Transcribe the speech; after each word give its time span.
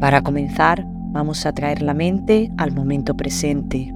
para 0.00 0.22
comenzar, 0.22 0.86
vamos 1.12 1.44
a 1.46 1.52
traer 1.52 1.82
la 1.82 1.94
mente 1.94 2.50
al 2.56 2.72
momento 2.72 3.16
presente. 3.16 3.92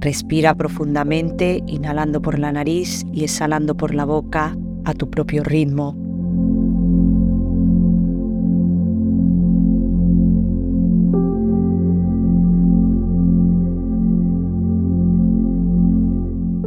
Respira 0.00 0.54
profundamente, 0.54 1.62
inhalando 1.66 2.22
por 2.22 2.38
la 2.38 2.52
nariz 2.52 3.04
y 3.12 3.24
exhalando 3.24 3.76
por 3.76 3.94
la 3.94 4.04
boca 4.04 4.56
a 4.84 4.94
tu 4.94 5.10
propio 5.10 5.42
ritmo. 5.42 5.96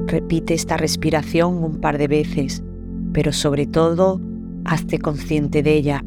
Repite 0.05 0.53
esta 0.53 0.77
respiración 0.77 1.63
un 1.63 1.77
par 1.81 1.97
de 1.97 2.07
veces, 2.07 2.61
pero 3.13 3.31
sobre 3.31 3.65
todo 3.65 4.21
hazte 4.65 4.99
consciente 4.99 5.63
de 5.63 5.73
ella. 5.73 6.03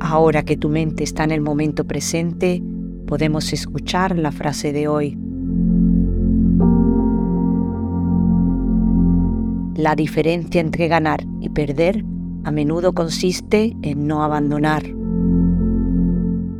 Ahora 0.00 0.44
que 0.44 0.56
tu 0.56 0.68
mente 0.68 1.04
está 1.04 1.24
en 1.24 1.30
el 1.30 1.40
momento 1.40 1.86
presente, 1.86 2.62
podemos 3.06 3.52
escuchar 3.52 4.18
la 4.18 4.32
frase 4.32 4.72
de 4.72 4.88
hoy. 4.88 5.25
La 9.76 9.94
diferencia 9.94 10.62
entre 10.62 10.88
ganar 10.88 11.26
y 11.38 11.50
perder 11.50 12.02
a 12.44 12.50
menudo 12.50 12.94
consiste 12.94 13.76
en 13.82 14.06
no 14.06 14.22
abandonar. 14.22 14.82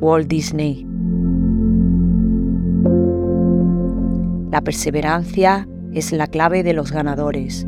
Walt 0.01 0.29
Disney. 0.29 0.87
La 4.51 4.61
perseverancia 4.61 5.67
es 5.95 6.13
la 6.13 6.27
clave 6.27 6.63
de 6.63 6.75
los 6.75 6.93
ganadores. 6.93 7.67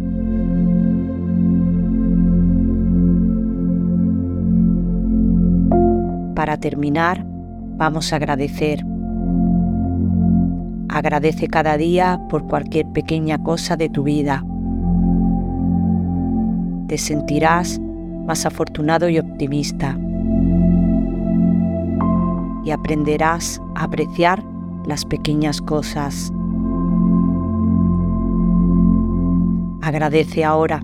Para 6.34 6.58
terminar, 6.58 7.24
vamos 7.78 8.12
a 8.12 8.16
agradecer. 8.16 8.84
Agradece 10.90 11.48
cada 11.48 11.78
día 11.78 12.20
por 12.28 12.46
cualquier 12.46 12.84
pequeña 12.92 13.42
cosa 13.42 13.78
de 13.78 13.88
tu 13.88 14.02
vida 14.02 14.44
te 16.88 16.98
sentirás 16.98 17.78
más 18.26 18.44
afortunado 18.44 19.08
y 19.08 19.18
optimista. 19.18 19.96
Y 22.64 22.70
aprenderás 22.70 23.60
a 23.74 23.84
apreciar 23.84 24.42
las 24.86 25.04
pequeñas 25.04 25.60
cosas. 25.62 26.32
Agradece 29.82 30.44
ahora. 30.44 30.82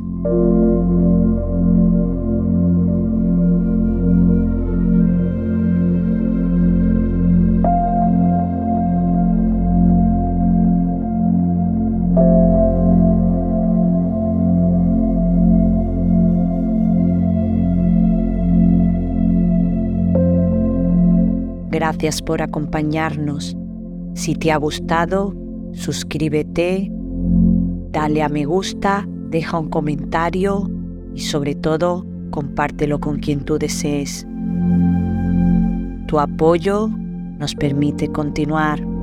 Gracias 21.74 22.22
por 22.22 22.40
acompañarnos. 22.40 23.56
Si 24.14 24.36
te 24.36 24.52
ha 24.52 24.56
gustado, 24.58 25.34
suscríbete, 25.72 26.88
dale 27.90 28.22
a 28.22 28.28
me 28.28 28.44
gusta, 28.44 29.04
deja 29.30 29.58
un 29.58 29.70
comentario 29.70 30.70
y 31.16 31.22
sobre 31.22 31.56
todo 31.56 32.06
compártelo 32.30 33.00
con 33.00 33.18
quien 33.18 33.40
tú 33.40 33.58
desees. 33.58 34.24
Tu 36.06 36.20
apoyo 36.20 36.90
nos 37.40 37.56
permite 37.56 38.06
continuar. 38.06 38.93